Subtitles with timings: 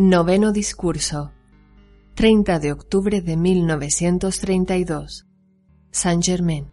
[0.00, 1.32] Noveno discurso.
[2.14, 5.26] 30 de octubre de 1932.
[5.90, 6.70] Saint Germain.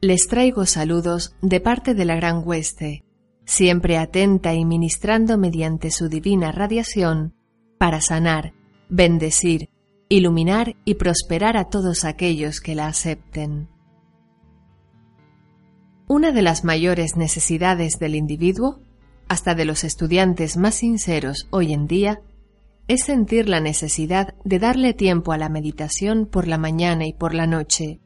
[0.00, 3.04] Les traigo saludos de parte de la gran hueste,
[3.44, 7.34] siempre atenta y ministrando mediante su divina radiación
[7.76, 8.54] para sanar,
[8.88, 9.70] bendecir,
[10.08, 13.68] iluminar y prosperar a todos aquellos que la acepten.
[16.06, 18.84] Una de las mayores necesidades del individuo
[19.28, 22.20] hasta de los estudiantes más sinceros hoy en día,
[22.88, 27.34] es sentir la necesidad de darle tiempo a la meditación por la mañana y por
[27.34, 28.00] la noche,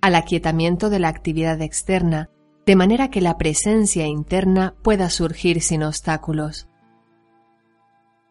[0.00, 2.30] al aquietamiento de la actividad externa,
[2.66, 6.68] de manera que la presencia interna pueda surgir sin obstáculos.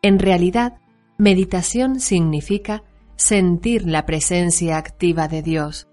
[0.01, 0.73] En realidad,
[1.17, 2.83] meditación significa
[3.15, 5.87] sentir la presencia activa de Dios.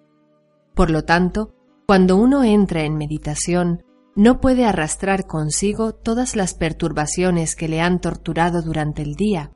[0.75, 1.55] Por lo tanto,
[1.87, 8.01] cuando uno entra en meditación, no puede arrastrar consigo todas las perturbaciones que le han
[8.01, 9.53] torturado durante el día.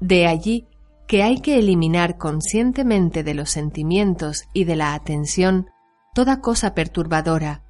[0.00, 0.66] De allí
[1.06, 5.68] que hay que eliminar conscientemente de los sentimientos y de la atención
[6.14, 7.62] toda cosa perturbadora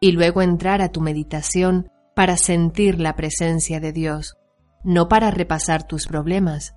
[0.00, 4.36] y luego entrar a tu meditación para sentir la presencia de Dios,
[4.84, 6.74] no para repasar tus problemas.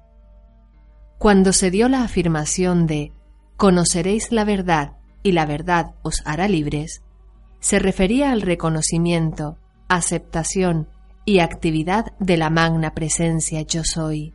[1.17, 3.13] Cuando se dio la afirmación de
[3.57, 7.01] conoceréis la verdad y la verdad os hará libres,
[7.59, 9.57] se refería al reconocimiento,
[9.87, 10.87] aceptación
[11.25, 14.33] y actividad de la magna presencia yo soy.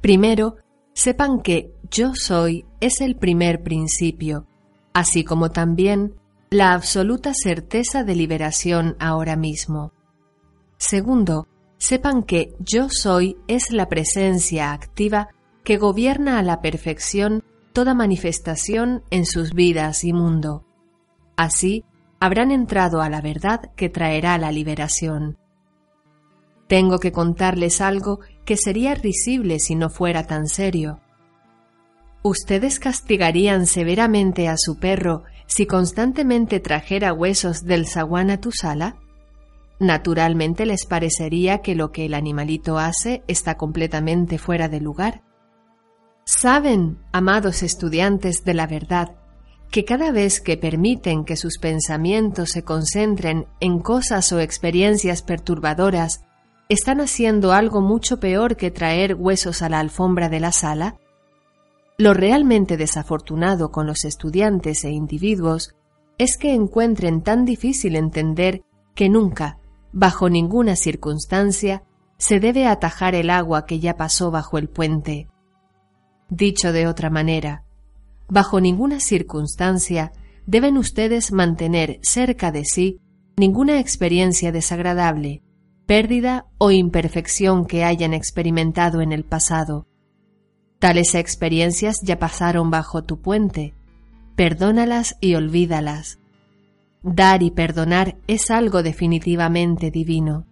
[0.00, 0.56] Primero,
[0.92, 4.46] sepan que yo soy es el primer principio,
[4.92, 6.14] así como también
[6.50, 9.92] la absoluta certeza de liberación ahora mismo.
[10.78, 11.46] Segundo,
[11.78, 15.28] sepan que yo soy es la presencia activa
[15.62, 20.64] que gobierna a la perfección toda manifestación en sus vidas y mundo.
[21.40, 21.86] Así
[22.18, 25.38] habrán entrado a la verdad que traerá la liberación.
[26.66, 31.00] Tengo que contarles algo que sería risible si no fuera tan serio.
[32.22, 38.96] ¿Ustedes castigarían severamente a su perro si constantemente trajera huesos del zaguán a tu sala?
[39.78, 45.22] Naturalmente les parecería que lo que el animalito hace está completamente fuera de lugar.
[46.26, 49.19] Saben, amados estudiantes de la verdad,
[49.70, 56.24] que cada vez que permiten que sus pensamientos se concentren en cosas o experiencias perturbadoras,
[56.68, 60.96] están haciendo algo mucho peor que traer huesos a la alfombra de la sala?
[61.98, 65.74] Lo realmente desafortunado con los estudiantes e individuos
[66.18, 68.62] es que encuentren tan difícil entender
[68.94, 69.58] que nunca,
[69.92, 71.82] bajo ninguna circunstancia,
[72.18, 75.28] se debe atajar el agua que ya pasó bajo el puente.
[76.28, 77.64] Dicho de otra manera,
[78.30, 80.12] bajo ninguna circunstancia
[80.46, 83.00] deben ustedes mantener cerca de sí
[83.36, 85.42] ninguna experiencia desagradable,
[85.86, 89.86] pérdida o imperfección que hayan experimentado en el pasado.
[90.78, 93.74] Tales experiencias ya pasaron bajo tu puente.
[94.36, 96.18] Perdónalas y olvídalas.
[97.02, 100.46] Dar y perdonar es algo definitivamente divino.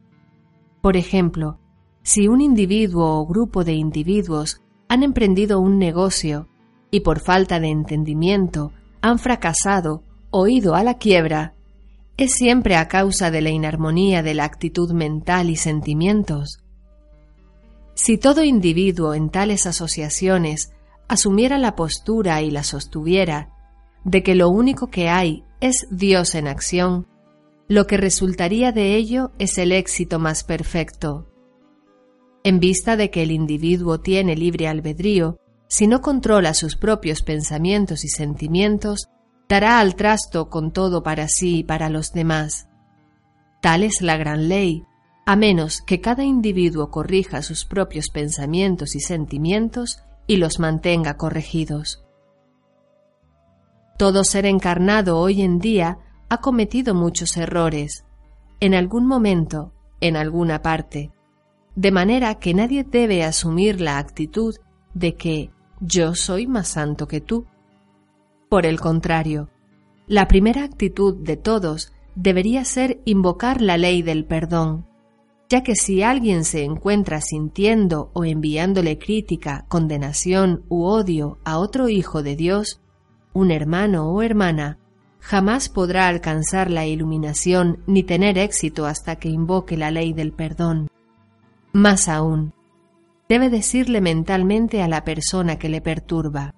[0.81, 1.59] Por ejemplo,
[2.03, 6.49] si un individuo o grupo de individuos han emprendido un negocio
[6.91, 11.55] y por falta de entendimiento han fracasado o ido a la quiebra,
[12.17, 16.61] es siempre a causa de la inarmonía de la actitud mental y sentimientos.
[17.95, 20.73] Si todo individuo en tales asociaciones
[21.09, 23.51] asumiera la postura y la sostuviera
[24.05, 27.07] de que lo único que hay es Dios en acción,
[27.69, 31.27] lo que resultaría de ello es el éxito más perfecto.
[32.45, 38.05] En vista de que el individuo tiene libre albedrío, si no controla sus propios pensamientos
[38.05, 39.09] y sentimientos,
[39.49, 42.69] dará al trasto con todo para sí y para los demás.
[43.61, 44.85] Tal es la gran ley,
[45.27, 52.05] a menos que cada individuo corrija sus propios pensamientos y sentimientos y los mantenga corregidos.
[53.99, 55.99] Todo ser encarnado hoy en día
[56.29, 58.05] ha cometido muchos errores,
[58.61, 61.11] en algún momento, en alguna parte,
[61.75, 64.55] de manera que nadie debe asumir la actitud
[64.95, 65.51] de que
[65.81, 67.47] yo soy más santo que tú.
[68.49, 69.51] Por el contrario,
[70.07, 74.87] la primera actitud de todos debería ser invocar la ley del perdón,
[75.49, 81.89] ya que si alguien se encuentra sintiendo o enviándole crítica, condenación u odio a otro
[81.89, 82.81] hijo de Dios,
[83.33, 84.79] un hermano o hermana,
[85.21, 90.89] jamás podrá alcanzar la iluminación ni tener éxito hasta que invoque la ley del perdón.
[91.73, 92.53] Más aún,
[93.29, 96.55] debe decirle mentalmente a la persona que le perturba,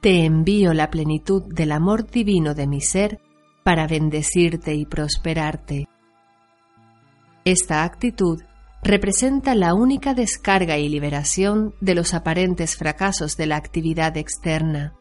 [0.00, 3.20] Te envío la plenitud del amor divino de mi ser
[3.64, 5.88] para bendecirte y prosperarte.
[7.46, 8.42] Esta actitud
[8.82, 14.94] representa la única descarga y liberación de los aparentes fracasos de la actividad externa.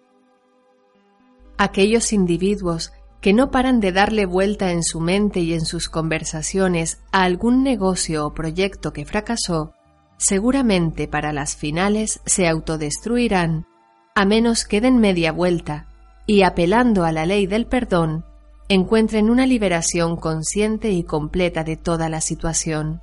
[1.57, 6.99] Aquellos individuos que no paran de darle vuelta en su mente y en sus conversaciones
[7.13, 9.71] a algún negocio o proyecto que fracasó,
[10.17, 13.65] seguramente para las finales se autodestruirán,
[14.13, 15.87] a menos que den media vuelta
[16.27, 18.25] y apelando a la ley del perdón,
[18.67, 23.01] encuentren una liberación consciente y completa de toda la situación.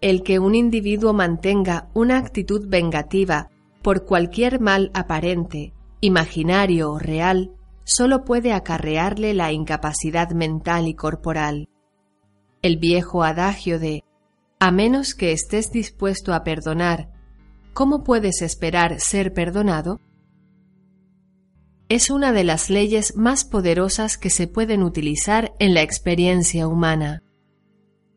[0.00, 3.50] El que un individuo mantenga una actitud vengativa
[3.82, 7.50] por cualquier mal aparente, imaginario o real,
[7.84, 11.68] solo puede acarrearle la incapacidad mental y corporal.
[12.62, 14.04] El viejo adagio de
[14.58, 17.08] a menos que estés dispuesto a perdonar,
[17.72, 20.00] ¿cómo puedes esperar ser perdonado?
[21.88, 27.22] Es una de las leyes más poderosas que se pueden utilizar en la experiencia humana.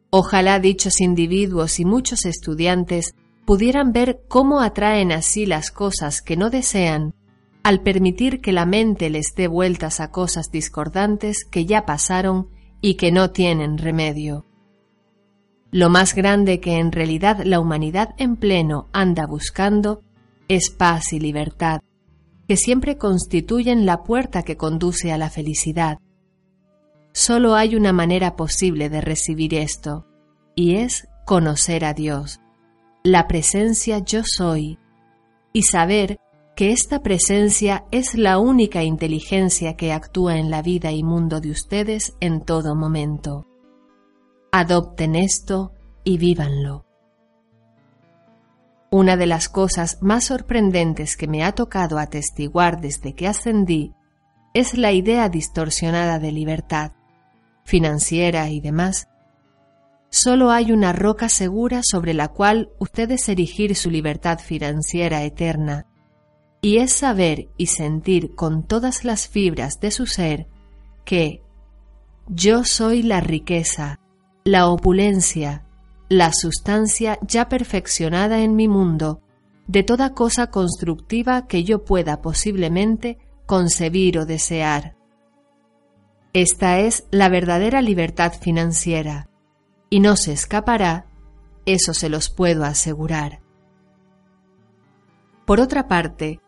[0.09, 3.15] Ojalá dichos individuos y muchos estudiantes
[3.45, 7.15] pudieran ver cómo atraen así las cosas que no desean
[7.63, 12.49] al permitir que la mente les dé vueltas a cosas discordantes que ya pasaron
[12.81, 14.45] y que no tienen remedio.
[15.71, 20.03] Lo más grande que en realidad la humanidad en pleno anda buscando
[20.47, 21.79] es paz y libertad,
[22.47, 25.97] que siempre constituyen la puerta que conduce a la felicidad.
[27.13, 30.05] Solo hay una manera posible de recibir esto,
[30.53, 32.41] y es conocer a Dios,
[33.03, 34.77] la presencia yo soy,
[35.53, 36.19] y saber
[36.55, 41.49] que esta presencia es la única inteligencia que actúa en la vida y mundo de
[41.49, 43.47] ustedes en todo momento.
[44.51, 45.71] Adopten esto
[46.03, 46.85] y vívanlo.
[48.91, 53.95] Una de las cosas más sorprendentes que me ha tocado atestiguar desde que ascendí
[54.53, 56.91] es la idea distorsionada de libertad,
[57.63, 59.07] financiera y demás.
[60.11, 65.87] Solo hay una roca segura sobre la cual ustedes erigir su libertad financiera eterna,
[66.63, 70.47] y es saber y sentir con todas las fibras de su ser
[71.03, 71.43] que
[72.29, 73.99] yo soy la riqueza,
[74.45, 75.65] la opulencia,
[76.07, 79.21] la sustancia ya perfeccionada en mi mundo
[79.67, 84.95] de toda cosa constructiva que yo pueda posiblemente concebir o desear.
[86.31, 89.27] Esta es la verdadera libertad financiera,
[89.89, 91.07] y no se escapará,
[91.65, 93.41] eso se los puedo asegurar.
[95.45, 96.39] Por otra parte,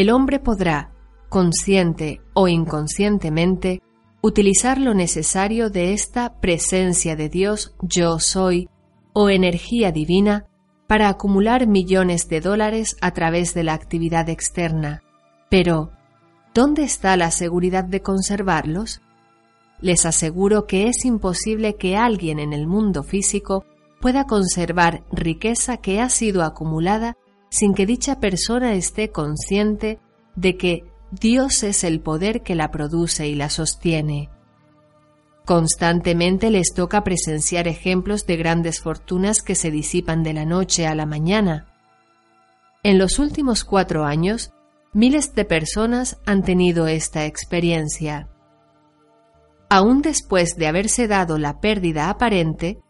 [0.00, 0.92] el hombre podrá,
[1.28, 3.82] consciente o inconscientemente,
[4.20, 8.68] utilizar lo necesario de esta presencia de Dios yo soy
[9.12, 10.46] o energía divina
[10.86, 15.02] para acumular millones de dólares a través de la actividad externa.
[15.50, 15.90] Pero,
[16.54, 19.00] ¿dónde está la seguridad de conservarlos?
[19.80, 23.64] Les aseguro que es imposible que alguien en el mundo físico
[24.00, 27.16] pueda conservar riqueza que ha sido acumulada
[27.50, 29.98] sin que dicha persona esté consciente
[30.36, 34.30] de que Dios es el poder que la produce y la sostiene.
[35.46, 40.94] Constantemente les toca presenciar ejemplos de grandes fortunas que se disipan de la noche a
[40.94, 41.72] la mañana.
[42.82, 44.52] En los últimos cuatro años,
[44.92, 48.28] miles de personas han tenido esta experiencia.
[49.70, 52.80] Aún después de haberse dado la pérdida aparente,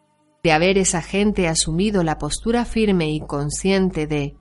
[0.42, 4.36] de haber esa gente asumido la postura firme y consciente de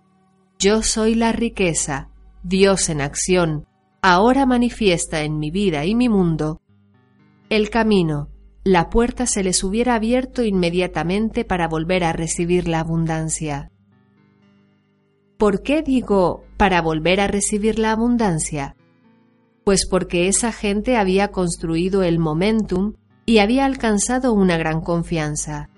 [0.59, 2.09] yo soy la riqueza,
[2.43, 3.65] Dios en acción,
[4.01, 6.61] ahora manifiesta en mi vida y mi mundo,
[7.49, 8.29] el camino,
[8.65, 13.71] la puerta se les hubiera abierto inmediatamente para volver a recibir la abundancia.
[15.37, 18.75] ¿Por qué digo para volver a recibir la abundancia?
[19.63, 22.95] Pues porque esa gente había construido el momentum
[23.25, 25.69] y había alcanzado una gran confianza.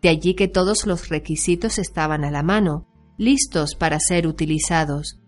[0.00, 2.86] De allí que todos los requisitos estaban a la mano,
[3.18, 5.18] listos para ser utilizados.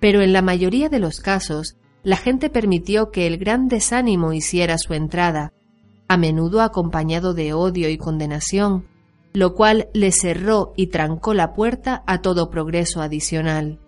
[0.00, 4.78] Pero en la mayoría de los casos la gente permitió que el gran desánimo hiciera
[4.78, 5.52] su entrada,
[6.08, 8.86] a menudo acompañado de odio y condenación,
[9.32, 13.78] lo cual le cerró y trancó la puerta a todo progreso adicional.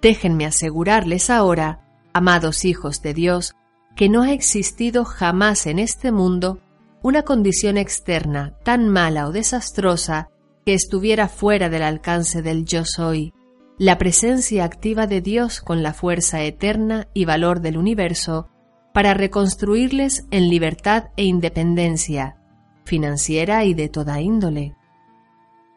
[0.00, 1.80] Déjenme asegurarles ahora,
[2.12, 3.54] amados hijos de Dios,
[3.96, 6.60] que no ha existido jamás en este mundo
[7.02, 10.28] una condición externa tan mala o desastrosa
[10.66, 13.32] que estuviera fuera del alcance del yo soy,
[13.78, 18.48] la presencia activa de Dios con la fuerza eterna y valor del universo
[18.92, 22.38] para reconstruirles en libertad e independencia,
[22.84, 24.74] financiera y de toda índole.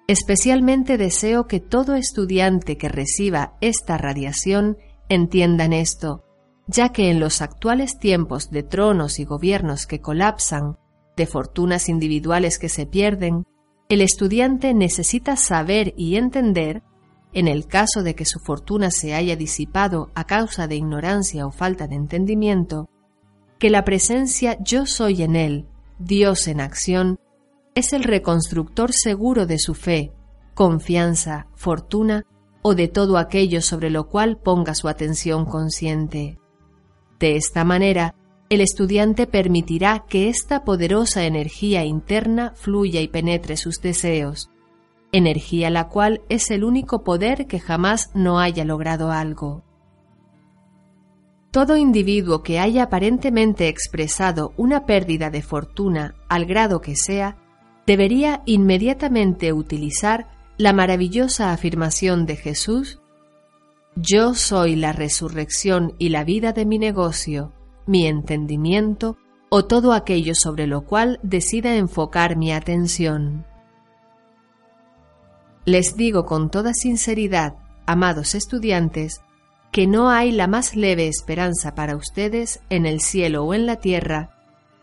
[0.07, 6.23] Especialmente deseo que todo estudiante que reciba esta radiación entiendan esto,
[6.65, 10.79] ya que en los actuales tiempos de tronos y gobiernos que colapsan,
[11.15, 13.45] de fortunas individuales que se pierden,
[13.89, 16.83] el estudiante necesita saber y entender,
[17.33, 21.51] en el caso de que su fortuna se haya disipado a causa de ignorancia o
[21.51, 22.87] falta de entendimiento,
[23.57, 25.65] que la presencia yo soy en él,
[25.97, 27.19] Dios en acción,
[27.73, 30.13] es el reconstructor seguro de su fe,
[30.53, 32.25] confianza, fortuna
[32.61, 36.37] o de todo aquello sobre lo cual ponga su atención consciente.
[37.19, 38.13] De esta manera,
[38.49, 44.49] el estudiante permitirá que esta poderosa energía interna fluya y penetre sus deseos,
[45.11, 49.63] energía la cual es el único poder que jamás no haya logrado algo.
[51.51, 57.37] Todo individuo que haya aparentemente expresado una pérdida de fortuna al grado que sea,
[57.85, 60.27] debería inmediatamente utilizar
[60.57, 62.99] la maravillosa afirmación de Jesús,
[63.95, 67.51] Yo soy la resurrección y la vida de mi negocio,
[67.89, 69.17] mi entendimiento
[69.49, 73.47] o todo aquello sobre lo cual decida enfocar mi atención.
[75.65, 77.55] Les digo con toda sinceridad,
[77.87, 79.21] amados estudiantes,
[79.71, 83.77] que no hay la más leve esperanza para ustedes en el cielo o en la
[83.77, 84.29] tierra,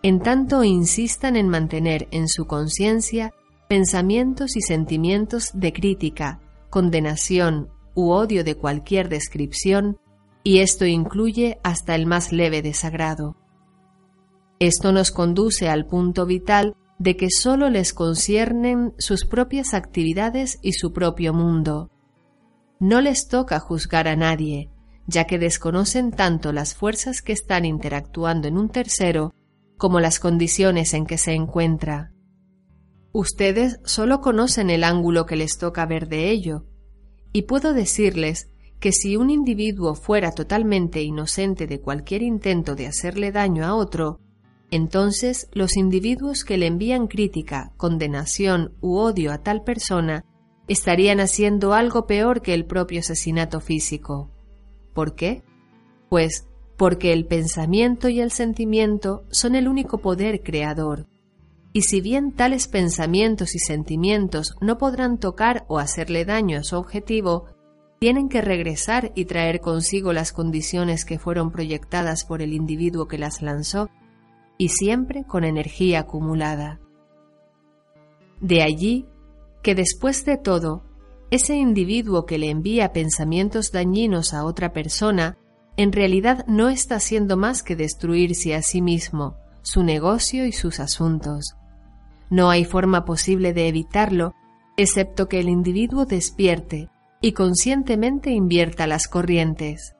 [0.02, 3.32] en tanto insistan en mantener en su conciencia
[3.68, 9.98] pensamientos y sentimientos de crítica, condenación u odio de cualquier descripción,
[10.46, 13.34] y esto incluye hasta el más leve desagrado.
[14.60, 20.74] Esto nos conduce al punto vital de que sólo les conciernen sus propias actividades y
[20.74, 21.90] su propio mundo.
[22.78, 24.70] No les toca juzgar a nadie,
[25.08, 29.34] ya que desconocen tanto las fuerzas que están interactuando en un tercero
[29.76, 32.12] como las condiciones en que se encuentra.
[33.10, 36.66] Ustedes solo conocen el ángulo que les toca ver de ello,
[37.32, 38.48] y puedo decirles
[38.80, 44.20] que si un individuo fuera totalmente inocente de cualquier intento de hacerle daño a otro,
[44.70, 50.24] entonces los individuos que le envían crítica, condenación u odio a tal persona
[50.68, 54.30] estarían haciendo algo peor que el propio asesinato físico.
[54.92, 55.42] ¿Por qué?
[56.08, 61.06] Pues porque el pensamiento y el sentimiento son el único poder creador.
[61.72, 66.76] Y si bien tales pensamientos y sentimientos no podrán tocar o hacerle daño a su
[66.76, 67.46] objetivo,
[67.98, 73.18] tienen que regresar y traer consigo las condiciones que fueron proyectadas por el individuo que
[73.18, 73.88] las lanzó,
[74.58, 76.80] y siempre con energía acumulada.
[78.40, 79.06] De allí
[79.62, 80.84] que después de todo
[81.30, 85.36] ese individuo que le envía pensamientos dañinos a otra persona
[85.76, 90.80] en realidad no está haciendo más que destruirse a sí mismo, su negocio y sus
[90.80, 91.56] asuntos.
[92.30, 94.34] No hay forma posible de evitarlo,
[94.76, 96.88] excepto que el individuo despierte
[97.20, 99.96] y conscientemente invierta las corrientes.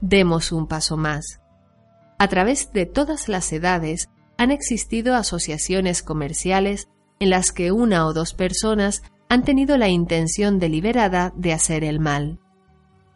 [0.00, 1.40] Demos un paso más.
[2.18, 4.08] A través de todas las edades
[4.38, 10.58] han existido asociaciones comerciales en las que una o dos personas han tenido la intención
[10.58, 12.38] deliberada de hacer el mal.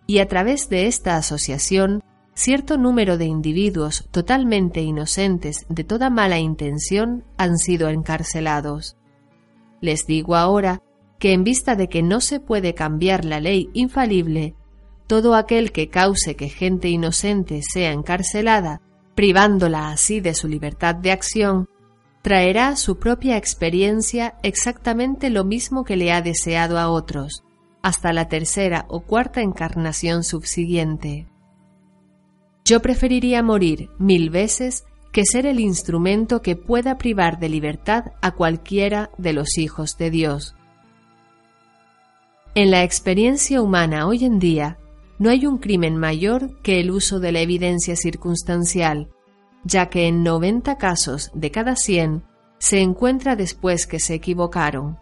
[0.06, 2.02] Y a través de esta asociación,
[2.34, 8.96] cierto número de individuos totalmente inocentes de toda mala intención han sido encarcelados.
[9.80, 10.82] Les digo ahora
[11.20, 14.54] que en vista de que no se puede cambiar la ley infalible,
[15.06, 18.80] todo aquel que cause que gente inocente sea encarcelada,
[19.14, 21.68] privándola así de su libertad de acción,
[22.22, 27.44] traerá a su propia experiencia exactamente lo mismo que le ha deseado a otros,
[27.82, 31.28] hasta la tercera o cuarta encarnación subsiguiente.
[32.64, 38.30] Yo preferiría morir mil veces que ser el instrumento que pueda privar de libertad a
[38.30, 40.54] cualquiera de los hijos de Dios.
[42.56, 44.76] En la experiencia humana hoy en día,
[45.20, 49.08] no hay un crimen mayor que el uso de la evidencia circunstancial,
[49.62, 52.24] ya que en 90 casos de cada 100
[52.58, 54.98] se encuentra después que se equivocaron.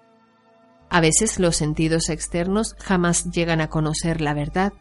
[0.91, 4.75] A veces los sentidos externos jamás llegan a conocer la verdad.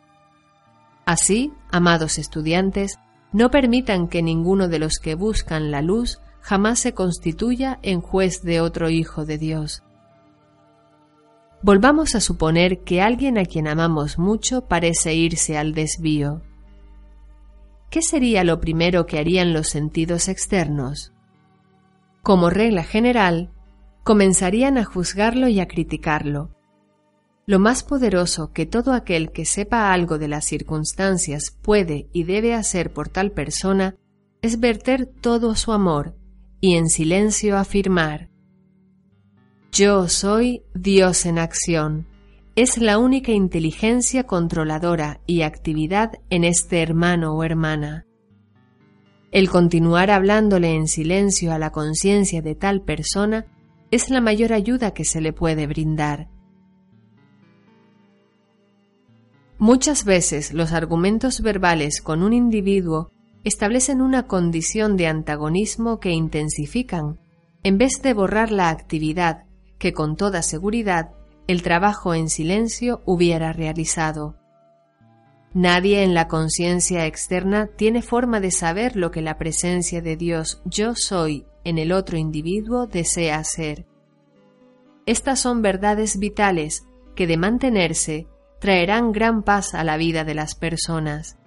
[1.06, 3.00] Así, amados estudiantes,
[3.32, 8.42] no permitan que ninguno de los que buscan la luz jamás se constituya en juez
[8.42, 9.84] de otro hijo de Dios.
[11.62, 16.44] Volvamos a suponer que alguien a quien amamos mucho parece irse al desvío.
[17.90, 21.14] ¿Qué sería lo primero que harían los sentidos externos?
[22.22, 23.50] Como regla general,
[24.04, 26.52] comenzarían a juzgarlo y a criticarlo.
[27.48, 32.54] Lo más poderoso que todo aquel que sepa algo de las circunstancias puede y debe
[32.54, 33.96] hacer por tal persona
[34.42, 36.16] es verter todo su amor
[36.60, 38.30] y en silencio afirmar,
[39.78, 42.08] Yo soy Dios en acción.
[42.56, 48.08] Es la única inteligencia controladora y actividad en este hermano o hermana.
[49.32, 53.46] El continuar hablándole en silencio a la conciencia de tal persona
[53.92, 56.28] es la mayor ayuda que se le puede brindar.
[59.60, 63.12] Muchas veces los argumentos verbales con un individuo
[63.44, 67.20] establecen una condición de antagonismo que intensifican,
[67.62, 69.47] en vez de borrar la actividad
[69.78, 71.12] que con toda seguridad
[71.48, 74.36] el trabajo en silencio hubiera realizado.
[75.54, 80.62] Nadie en la conciencia externa tiene forma de saber lo que la presencia de Dios
[80.66, 83.86] yo soy en el otro individuo desea ser.
[85.06, 88.28] Estas son verdades vitales que de mantenerse
[88.60, 91.38] traerán gran paz a la vida de las personas.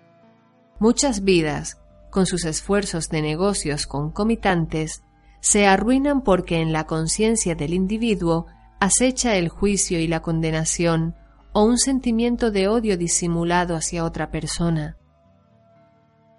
[0.78, 5.02] Muchas vidas con sus esfuerzos de negocios concomitantes,
[5.40, 8.47] se arruinan porque en la conciencia del individuo
[8.78, 11.14] acecha el juicio y la condenación
[11.52, 14.97] o un sentimiento de odio disimulado hacia otra persona.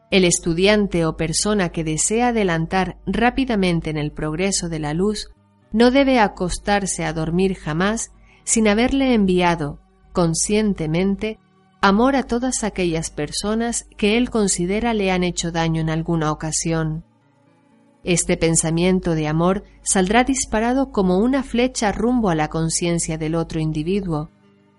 [0.09, 5.29] El estudiante o persona que desea adelantar rápidamente en el progreso de la luz
[5.71, 8.11] no debe acostarse a dormir jamás
[8.43, 9.79] sin haberle enviado,
[10.11, 11.39] conscientemente,
[11.81, 17.05] amor a todas aquellas personas que él considera le han hecho daño en alguna ocasión.
[18.03, 23.59] Este pensamiento de amor saldrá disparado como una flecha rumbo a la conciencia del otro
[23.59, 24.29] individuo,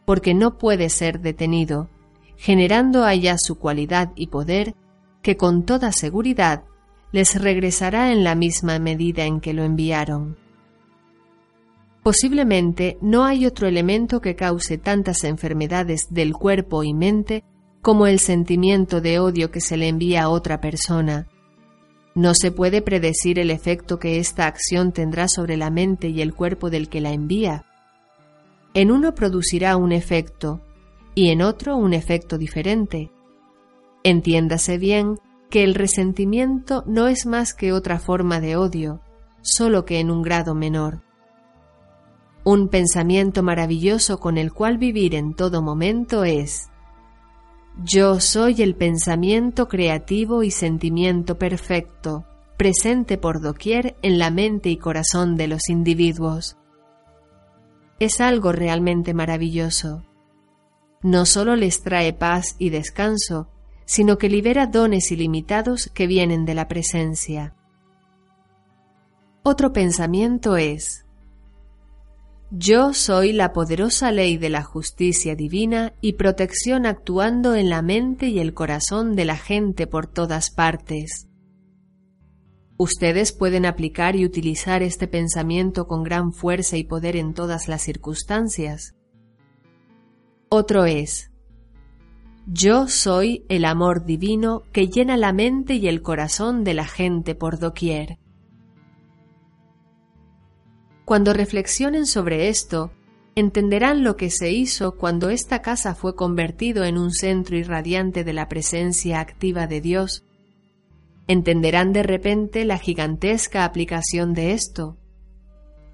[0.04, 1.88] porque no puede ser detenido,
[2.36, 4.74] generando allá su cualidad y poder
[5.22, 6.64] que con toda seguridad
[7.12, 10.36] les regresará en la misma medida en que lo enviaron.
[12.02, 17.44] Posiblemente no hay otro elemento que cause tantas enfermedades del cuerpo y mente
[17.80, 21.28] como el sentimiento de odio que se le envía a otra persona.
[22.14, 26.34] No se puede predecir el efecto que esta acción tendrá sobre la mente y el
[26.34, 27.64] cuerpo del que la envía.
[28.74, 30.60] En uno producirá un efecto
[31.14, 33.10] y en otro un efecto diferente.
[34.02, 35.18] Entiéndase bien
[35.50, 39.00] que el resentimiento no es más que otra forma de odio,
[39.42, 41.02] solo que en un grado menor
[42.44, 46.70] un pensamiento maravilloso con el cual vivir en todo momento es
[47.80, 52.26] Yo soy el pensamiento creativo y sentimiento perfecto,
[52.58, 56.58] presente por doquier en la mente y corazón de los individuos.
[57.98, 60.04] Es algo realmente maravilloso.
[61.02, 63.48] No solo les trae paz y descanso,
[63.86, 67.54] sino que libera dones ilimitados que vienen de la presencia.
[69.42, 71.01] Otro pensamiento es
[72.54, 78.28] yo soy la poderosa ley de la justicia divina y protección actuando en la mente
[78.28, 81.28] y el corazón de la gente por todas partes.
[82.76, 87.80] Ustedes pueden aplicar y utilizar este pensamiento con gran fuerza y poder en todas las
[87.80, 88.96] circunstancias.
[90.50, 91.30] Otro es,
[92.46, 97.34] yo soy el amor divino que llena la mente y el corazón de la gente
[97.34, 98.18] por doquier.
[101.12, 102.90] Cuando reflexionen sobre esto,
[103.34, 108.32] entenderán lo que se hizo cuando esta casa fue convertido en un centro irradiante de
[108.32, 110.24] la presencia activa de Dios.
[111.28, 114.96] Entenderán de repente la gigantesca aplicación de esto.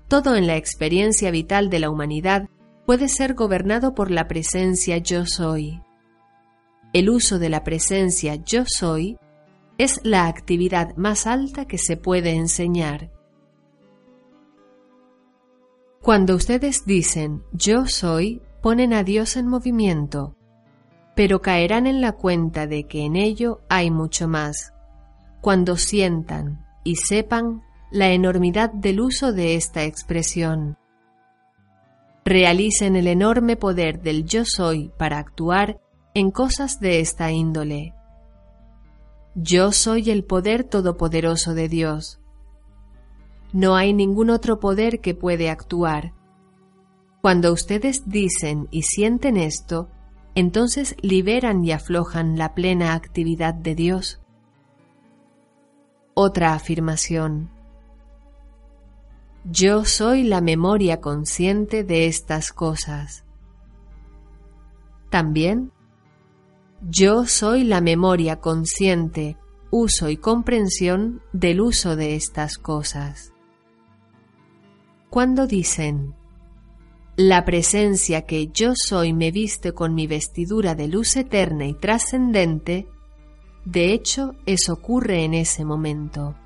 [0.07, 2.49] Todo en la experiencia vital de la humanidad
[2.87, 5.83] puede ser gobernado por la presencia yo soy.
[6.93, 9.19] El uso de la presencia yo soy
[9.79, 13.18] es la actividad más alta que se puede enseñar.
[16.03, 20.37] Cuando ustedes dicen yo soy, ponen a Dios en movimiento,
[21.15, 24.73] pero caerán en la cuenta de que en ello hay mucho más,
[25.41, 30.79] cuando sientan y sepan la enormidad del uso de esta expresión.
[32.25, 35.81] Realicen el enorme poder del yo soy para actuar
[36.15, 37.95] en cosas de esta índole.
[39.35, 42.18] Yo soy el poder todopoderoso de Dios
[43.53, 46.13] no hay ningún otro poder que puede actuar.
[47.21, 49.89] Cuando ustedes dicen y sienten esto,
[50.35, 54.21] entonces liberan y aflojan la plena actividad de Dios.
[56.15, 57.51] Otra afirmación.
[59.45, 63.25] Yo soy la memoria consciente de estas cosas.
[65.11, 65.73] También,
[66.83, 69.37] yo soy la memoria consciente,
[69.71, 73.33] uso y comprensión del uso de estas cosas.
[75.11, 76.15] Cuando dicen,
[77.17, 82.87] la presencia que yo soy me viste con mi vestidura de luz eterna y trascendente,
[83.65, 86.37] de hecho eso ocurre en ese momento.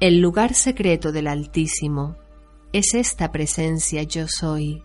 [0.00, 2.16] El lugar secreto del Altísimo
[2.72, 4.82] es esta presencia yo soy.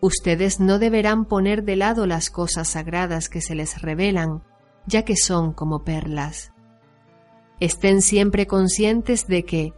[0.00, 4.42] Ustedes no deberán poner de lado las cosas sagradas que se les revelan,
[4.86, 6.52] ya que son como perlas.
[7.60, 9.72] Estén siempre conscientes de que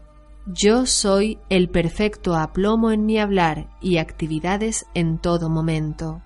[0.51, 6.23] yo soy el perfecto aplomo en mi hablar y actividades en todo momento.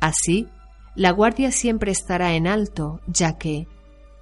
[0.00, 0.48] Así,
[0.96, 3.68] la guardia siempre estará en alto, ya que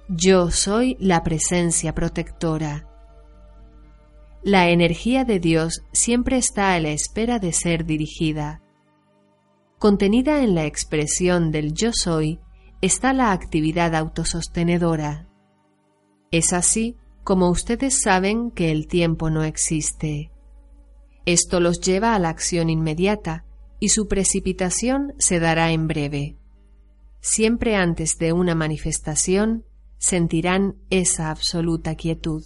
[0.09, 2.87] yo soy la presencia protectora.
[4.43, 8.61] La energía de Dios siempre está a la espera de ser dirigida.
[9.79, 12.39] Contenida en la expresión del yo soy
[12.81, 15.27] está la actividad autosostenedora.
[16.31, 16.95] Es así
[17.29, 20.31] como ustedes saben que el tiempo no existe.
[21.27, 23.45] Esto los lleva a la acción inmediata
[23.79, 26.37] y su precipitación se dará en breve.
[27.21, 29.63] Siempre antes de una manifestación
[29.99, 32.45] sentirán esa absoluta quietud.